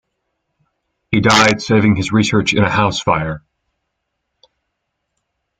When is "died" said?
1.19-1.61